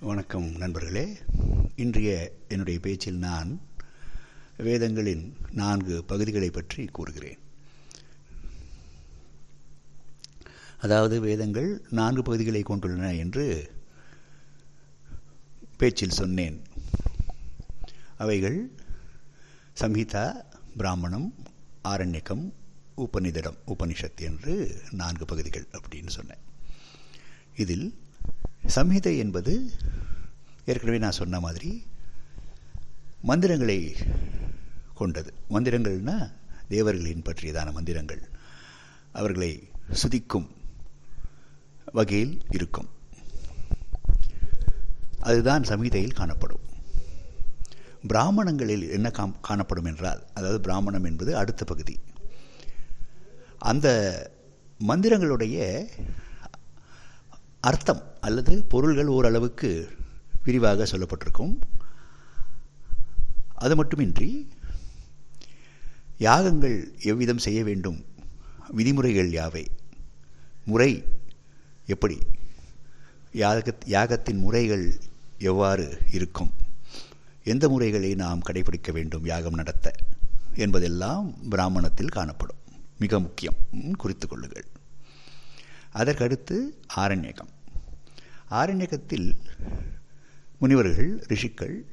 [0.00, 1.16] வணக்கம் நண்பர்களே.
[1.76, 3.60] இன்றைய என்னுடைய பேச்சில் நான்
[4.56, 7.38] வேதங்களின் நான்கு பகுதிகளை பற்றி கூறுகிறேன்.
[10.80, 13.72] அதாவது வேதங்கள் நான்கு பகுதிகளை கொண்டுள்ளன என்று
[15.76, 16.62] பேச்சில் சொன்னேன்.
[18.18, 18.70] அவைகள்
[19.80, 20.44] சம்ஹிதா
[20.76, 21.34] பிராமணம்
[21.84, 22.52] ஆரண்யகம்
[22.96, 26.44] உபநிதடம் உபனிஷத் என்று நான்கு பகுதிகள் அப்படின்னு சொன்னேன்.
[27.56, 27.98] இதில்
[28.66, 29.70] சம்ஹிதை என்பது
[30.64, 31.86] ஏற்கனவே நான் சொன்ன மாதிரி
[33.22, 33.96] மந்திரங்களை
[34.94, 35.34] கொண்டது.
[35.50, 36.32] மந்திரங்கள்னா
[36.68, 38.28] தேவர்களின் பற்றியதான மந்திரங்கள்.
[39.12, 40.50] அவர்களை சுதிக்கும்
[41.92, 42.88] வகையில் இருக்கும்.
[45.20, 46.66] அதுதான் சமீதையில் காணப்படும்.
[48.06, 52.00] பிராமணங்களில் என்ன காம் காணப்படும் என்றால் அதாவது பிராமணம் என்பது அடுத்த பகுதி.
[53.58, 53.88] அந்த
[54.88, 55.86] மந்திரங்களுடைய
[57.60, 59.90] அர்த்தம் அல்லது பொருள்கள் ஓரளவுக்கு
[60.44, 61.60] விரிவாக சொல்லப்பட்டிருக்கும்.
[63.54, 64.48] அது மட்டுமின்றி
[66.18, 68.04] யாகங்கள் எவ்விதம் செய்ய வேண்டும்?
[68.68, 69.66] விதிமுறைகள் யாவை?
[70.64, 71.04] முறை
[71.86, 72.18] எப்படி?
[73.32, 74.98] யாக யாகத்தின் முறைகள்
[75.38, 76.50] எவ்வாறு இருக்கும்?
[77.44, 79.92] எந்த முறைகளை நாம் கடைபிடிக்க வேண்டும் யாகம் நடத்த?
[80.54, 82.56] என்பதெல்லாம் பிராமணத்தில் காணப்படும்.
[82.98, 83.54] மிக முக்கியம்.
[83.98, 84.66] குறித்து கொள்ளுங்கள்.
[85.94, 86.58] அதற்கடுத்து
[86.96, 87.56] ஆரண்யகம்.
[88.50, 89.36] ஆரண்யகத்தில்
[90.58, 91.84] முனிவர்கள் ரிஷிக்கள்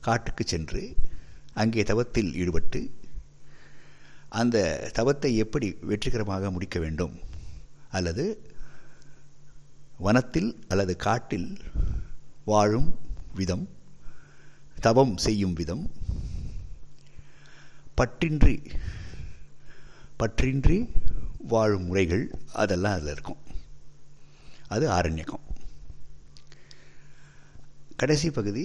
[0.00, 0.96] காட்டுக்கு சென்று
[1.52, 2.94] அங்கே தவத்தில் ஈடுபட்டு
[4.28, 7.18] அந்த தவத்தை எப்படி வெற்றிகரமாக முடிக்க வேண்டும்?
[7.90, 8.24] அல்லது
[9.98, 11.56] வனத்தில் அல்லது காட்டில்
[12.44, 12.98] வாழும்
[13.34, 13.68] விதம்
[14.80, 15.90] தவம் செய்யும் விதம்
[17.96, 18.74] பற்றின்றி
[20.18, 20.88] பற்றின்றி
[21.38, 23.42] வாழும் முறைகள் அதெல்லாம் அதில் இருக்கும்.
[24.68, 25.46] அது ஆரண்யகம்.
[28.00, 28.64] கடைசி பகுதி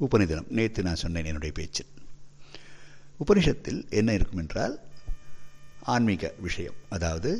[0.00, 1.84] உபநிதனம் நேற்று நான் சொன்னேன் என்னுடைய பேச்சு.
[3.20, 4.74] உபனிஷத்தில் என்ன இருக்கும் என்றால்
[5.82, 7.30] ஆன்மீக விஷயம் அதாவது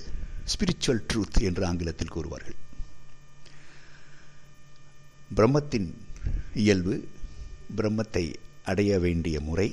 [0.53, 2.57] ஸ்பிரிச்சுவல் ட்ரூத் என்று ஆங்கிலத்தில் கூறுவார்கள்.
[5.37, 5.89] பிரம்மத்தின்
[6.55, 7.09] இயல்பு
[7.77, 8.25] பிரம்மத்தை
[8.65, 9.69] அடைய வேண்டிய முறை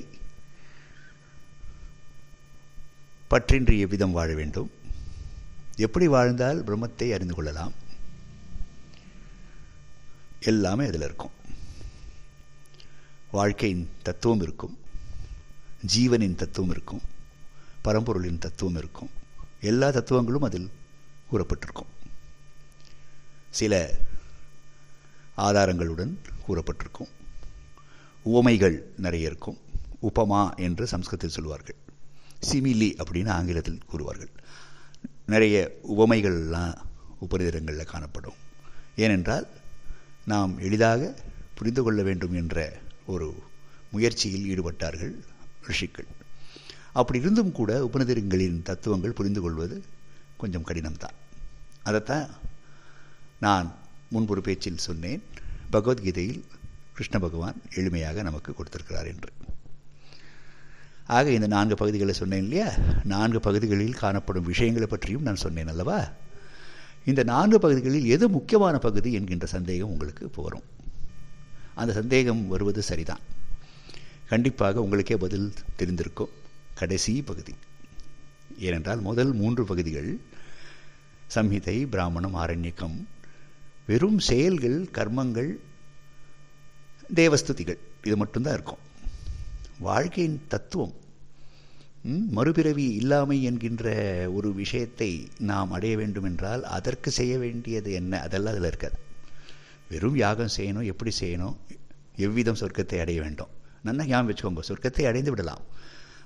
[3.30, 4.70] பற்றின்றிய விதம் வாழ வேண்டும்.
[5.76, 7.74] எப்படி வாழ்ந்தால் பிரம்மத்தை அறிந்து கொள்ளலாம்?
[10.44, 11.30] எல்லாமே அதில் இருக்கும்.
[13.30, 14.78] வாழ்க்கையின் தத்துவம் இருக்கும்.
[15.94, 17.00] ஜீவனின் தத்துவம் இருக்கும்.
[17.84, 19.10] பரம்பொருளின் தத்துவம் இருக்கும்.
[19.60, 20.70] எல்லா தத்துவங்களும் அதில்
[21.32, 21.86] கூறப்பட்டிருக்கும்.
[23.50, 23.94] சில
[25.36, 27.08] ஆதாரங்களுடன் கூறப்பட்டிருக்கும்.
[28.22, 29.58] உவமைகள் நிறைய இருக்கும்.
[30.02, 31.76] உபமா என்று சம்ஸ்கிருதத்தில் சொல்வார்கள்.
[32.50, 34.30] சிமிலி அப்படின்னு ஆங்கிலத்தில் கூறுவார்கள்.
[35.26, 36.76] நிறைய உவமைகள்லாம்
[37.30, 38.34] உபரிதரங்களில் காணப்படும்.
[38.96, 39.46] ஏனென்றால்
[40.26, 41.14] நாம் எளிதாக
[41.54, 42.72] புரிந்து கொள்ள வேண்டும் என்ற
[43.06, 43.42] ஒரு
[43.90, 45.14] முயற்சியில் ஈடுபட்டார்கள்
[45.66, 46.06] ரிஷிக்கள்
[46.92, 49.84] அப்படி இருந்தும் கூட உபநிதிரங்களின் தத்துவங்கள் புரிந்து கொள்வது
[50.36, 51.16] கொஞ்சம் கடினம்தான்.
[51.82, 52.28] அதைத்தான்
[53.40, 53.74] நான்
[54.10, 55.22] முன்பொரு பேச்சில் சொன்னேன்.
[55.72, 56.44] பகவத்கீதையில்
[56.92, 59.32] கிருஷ்ண பகவான் எளிமையாக நமக்கு கொடுத்திருக்கிறார் என்று.
[61.06, 62.72] ஆக இந்த நான்கு பகுதிகளை சொன்னேன் இல்லையா?
[63.04, 66.10] நான்கு பகுதிகளில் காணப்படும் விஷயங்களை பற்றியும் நான் சொன்னேன் அல்லவா?
[67.04, 70.62] இந்த நான்கு பகுதிகளில் எது முக்கியமான பகுதி என்கின்ற சந்தேகம் உங்களுக்கு போகிறோம்
[71.74, 73.20] அந்த சந்தேகம் வருவது சரிதான்.
[74.28, 76.28] கண்டிப்பாக உங்களுக்கே பதில் தெரிந்திருக்கும்.
[76.74, 77.54] கடைசி பகுதி.
[78.58, 80.20] ஏனென்றால் முதல் மூன்று பகுதிகள்
[81.34, 83.04] சம்ஹிதை பிராமணம் ஆரண்யக்கம்
[83.86, 85.56] வெறும் செயல்கள் கர்மங்கள்
[87.14, 87.78] தேவஸ்துதிகள்.
[88.04, 88.78] இது மட்டும்தான் இருக்கும்.
[89.78, 90.92] வாழ்க்கையின் தத்துவம்
[92.04, 93.92] மறுபிறவி இல்லாமை என்கின்ற
[94.32, 98.20] ஒரு விஷயத்தை நாம் அடைய வேண்டுமென்றால் அதற்கு செய்ய வேண்டியது என்ன?
[98.20, 98.96] அதெல்லாம் அதில் இருக்காது.
[99.90, 101.56] வெறும் யாகம் செய்யணும் எப்படி செய்யணும்
[102.16, 103.52] எவ்விதம் சொர்க்கத்தை அடைய வேண்டும்.
[103.82, 105.62] நல்லா ஞாபகம் வச்சுக்கோங்க சொர்க்கத்தை அடைந்து விடலாம்.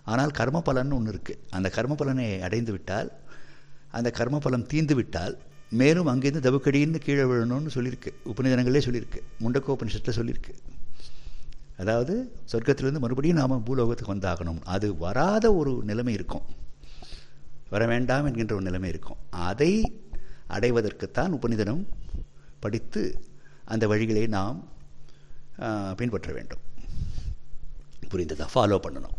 [0.04, 3.10] ஆனால் கர்ம பலன் ஒன்று இருக்குது அந்த கர்ம பலனை அடைந்து விட்டால்
[3.90, 5.38] அந்த கர்ம பலம் தீர்ந்து விட்டால்
[5.70, 8.10] மேலும் அங்கேருந்து தவுக்கடின்னு கீழே விழணும்னு சொல்லியிருக்கு.
[8.32, 9.20] உபநிதனங்களே சொல்லியிருக்கு.
[9.44, 10.54] முண்டக்கோபனிஷத்தில் சொல்லியிருக்கு.
[11.80, 12.14] அதாவது
[12.52, 14.60] சொர்க்கத்திலிருந்து மறுபடியும் நாம் பூலோகத்துக்கு வந்தாகணும்.
[14.74, 16.46] அது வராத ஒரு நிலைமை இருக்கும்.
[17.72, 19.20] வர வேண்டாம் என்கின்ற ஒரு நிலைமை இருக்கும்.
[19.48, 19.72] அதை
[20.56, 21.82] அடைவதற்குத்தான் உபநிதனம்
[22.64, 23.02] படித்து
[23.72, 24.58] அந்த வழிகளை நாம்
[25.98, 26.62] பின்பற்ற வேண்டும்.
[28.10, 28.46] புரிந்ததா?
[28.54, 29.18] ஃபாலோ பண்ணணும்.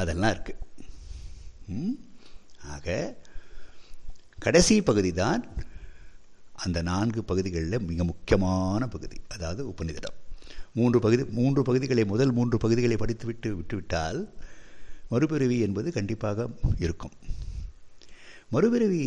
[0.00, 0.62] அதெல்லாம் இருக்குது
[2.74, 2.96] ஆக
[4.44, 5.42] கடைசி பகுதி தான்
[6.64, 9.18] அந்த நான்கு பகுதிகளில் மிக முக்கியமான பகுதி.
[9.34, 10.18] அதாவது உபநிதனம்
[10.78, 14.20] மூன்று பகுதி மூன்று பகுதிகளை முதல் மூன்று பகுதிகளை படித்துவிட்டு விட்டுவிட்டால்
[15.12, 16.46] மறுபிறவி என்பது கண்டிப்பாக
[16.84, 17.14] இருக்கும்.
[18.54, 19.04] மறுபிறவி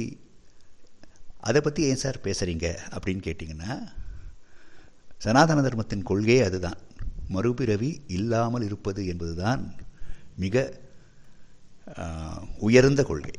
[1.47, 3.73] அதை பற்றி ஏன் சார் பேசுகிறீங்க அப்படின்னு கேட்டிங்கன்னா
[5.23, 6.79] சனாதன தர்மத்தின் கொள்கையே அதுதான்.
[7.35, 9.63] மறுபிறவி இல்லாமல் இருப்பது என்பதுதான்
[10.43, 10.63] மிக
[12.67, 13.35] உயர்ந்த கொள்கை.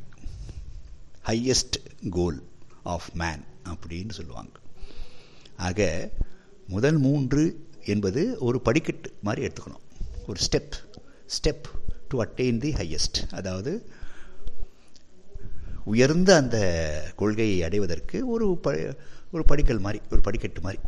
[1.27, 1.77] ஹையஸ்ட்
[2.17, 2.39] கோல்
[2.93, 3.43] ஆஃப் மேன்
[3.73, 4.55] அப்படின்னு சொல்லுவாங்க.
[5.67, 5.81] ஆக
[6.67, 7.43] முதல் மூன்று
[7.85, 9.81] என்பது ஒரு படிக்கட்டு மாதிரி எடுத்துக்கணும்.
[10.27, 10.71] ஒரு step
[11.25, 11.61] step
[12.07, 13.89] to attain the highest அதாவது
[15.85, 16.57] உயர்ந்த அந்த
[17.15, 18.95] கொள்கையை அடைவதற்கு ஒரு ப
[19.31, 20.81] ஒரு படிக்கல் மாதிரி ஒரு படிக்கட்டு மாதிரி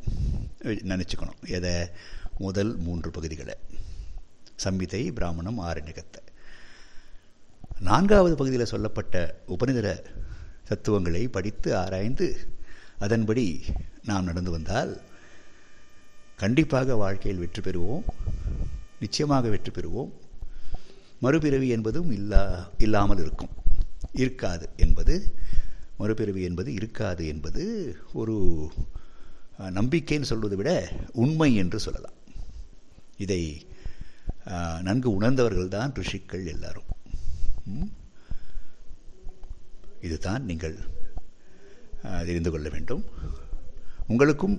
[0.64, 1.48] நினச்சிக்கணும்.
[1.48, 1.90] எதை?
[2.38, 3.56] முதல் மூன்று பகுதிகளை.
[4.64, 6.22] சம்மிதை பிராமணம் ஆரண்யகத்தை.
[7.80, 10.04] நான்காவது பகுதியில் சொல்லப்பட்ட உபநிதர
[10.68, 12.38] தத்துவங்களை படித்து ஆராய்ந்து
[13.00, 13.64] அதன்படி
[14.04, 15.02] நாம் நடந்து வந்தால்
[16.44, 18.06] கண்டிப்பாக வாழ்க்கையில் வெற்றி பெறுவோம்.
[19.04, 20.12] நிச்சயமாக வெற்றி பெறுவோம்.
[21.24, 22.42] மறுபிறவி என்பதும் இல்லா
[22.86, 23.54] இல்லாமல் இருக்கும்.
[24.24, 25.14] இருக்காது என்பது
[26.00, 27.64] மறுபிறவி என்பது இருக்காது என்பது
[28.22, 28.36] ஒரு
[29.78, 30.72] நம்பிக்கைன்னு சொல்வதை விட
[31.24, 32.18] உண்மை என்று சொல்லலாம்.
[33.26, 33.42] இதை
[34.88, 36.90] நன்கு உணர்ந்தவர்கள் தான் ரிஷிக்கள் எல்லாரும்.
[40.08, 40.78] இதுதான் நீங்கள்
[42.30, 43.04] தெரிந்து கொள்ள வேண்டும்.
[44.12, 44.56] உங்களுக்கும்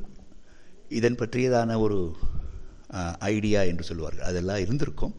[0.88, 2.16] இதன் பற்றியதான ஒரு
[3.18, 4.24] ஐடியா என்று சொல்லுவார்கள்.
[4.24, 5.14] அதெல்லாம் இருந்திருக்கும்.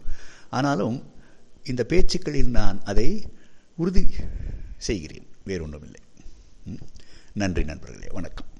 [0.49, 1.03] ஆனாலும்
[1.63, 3.33] இந்த பேச்சுக்களில் நான் அதை
[3.75, 4.09] உறுதி
[4.77, 5.27] செய்கிறேன்.
[5.45, 6.01] வேறொன்றுமில்லை.
[7.33, 8.07] நன்றி நண்பர்களே.
[8.11, 8.53] வணக்கம்.